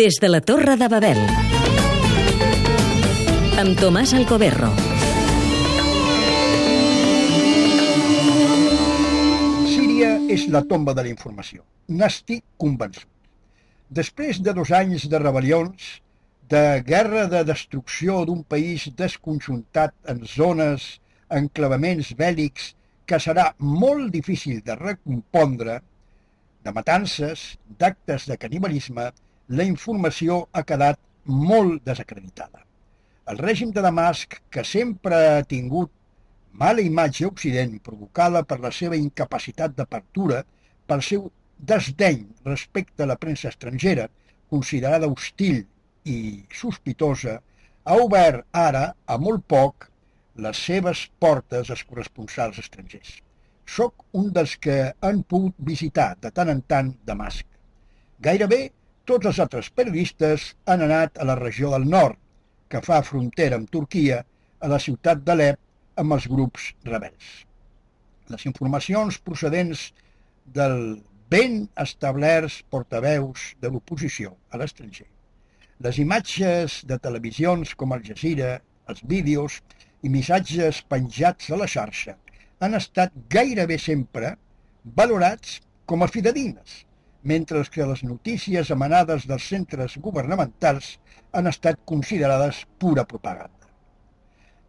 [0.00, 1.18] Des de la Torre de Babel.
[3.60, 4.70] Amb Tomàs Alcoberro.
[9.68, 11.66] Síria és la tomba de la informació.
[11.92, 13.10] N'estic convençut.
[14.00, 15.92] Després de dos anys de rebel·lions,
[16.48, 20.94] de guerra de destrucció d'un país desconjuntat en zones,
[21.28, 22.72] enclavaments bèl·lics
[23.04, 25.82] que serà molt difícil de recompondre,
[26.64, 29.12] de matances, d'actes de canibalisme,
[29.50, 32.62] la informació ha quedat molt desacreditada.
[33.30, 35.90] El règim de Damasc, que sempre ha tingut
[36.62, 40.44] mala imatge a Occident provocada per la seva incapacitat d'apertura,
[40.86, 41.28] pel seu
[41.58, 44.08] desdeny respecte a la premsa estrangera,
[44.50, 45.62] considerada hostil
[46.06, 46.18] i
[46.62, 47.38] sospitosa,
[47.84, 49.90] ha obert ara, a molt poc,
[50.40, 53.16] les seves portes als corresponsals estrangers.
[53.66, 57.46] Soc un dels que han pogut visitar de tant en tant Damasc.
[58.20, 58.68] Gairebé
[59.10, 62.14] tots els altres periodistes han anat a la regió del nord,
[62.70, 64.20] que fa frontera amb Turquia,
[64.62, 65.58] a la ciutat d'Alep,
[65.98, 67.30] amb els grups rebels.
[68.30, 69.88] Les informacions procedents
[70.58, 70.76] del
[71.34, 75.08] ben establerts portaveus de l'oposició a l'estranger,
[75.82, 79.58] les imatges de televisions com Al Jazeera, els vídeos
[80.06, 82.14] i missatges penjats a la xarxa
[82.62, 84.36] han estat gairebé sempre
[85.02, 85.58] valorats
[85.90, 86.84] com a fidedignes,
[87.22, 90.98] mentre que les notícies emanades dels centres governamentals
[91.32, 93.68] han estat considerades pura propaganda.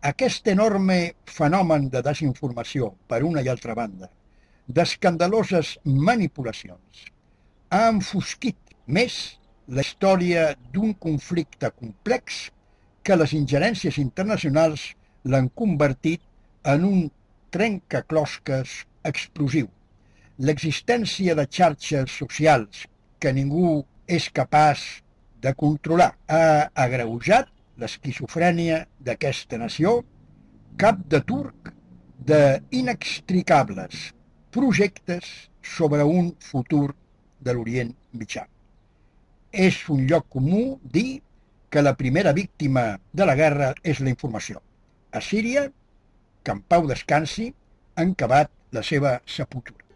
[0.01, 4.09] Aquest enorme fenomen de desinformació, per una i altra banda,
[4.67, 7.05] d'escandaloses manipulacions,
[7.69, 12.49] ha enfosquit més la història d'un conflicte complex
[13.03, 14.91] que les ingerències internacionals
[15.23, 16.21] l'han convertit
[16.67, 17.05] en un
[17.51, 19.69] trencaclosques explosiu
[20.41, 22.85] l'existència de xarxes socials
[23.21, 25.03] que ningú és capaç
[25.41, 27.49] de controlar ha agreujat
[27.81, 29.99] l'esquizofrènia d'aquesta nació
[30.81, 31.69] cap de turc
[32.25, 34.07] d'inextricables
[34.53, 35.29] projectes
[35.61, 36.87] sobre un futur
[37.39, 38.47] de l'Orient Mitjà.
[39.51, 41.21] És un lloc comú dir
[41.69, 44.61] que la primera víctima de la guerra és la informació.
[45.11, 45.67] A Síria,
[46.43, 47.51] que en pau descansi,
[47.95, 49.90] han cavat la seva sepultura.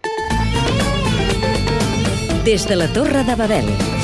[2.46, 3.95] Des de la Torre de Babel.